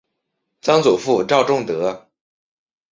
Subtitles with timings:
[0.61, 2.07] 曾祖父赵仲德。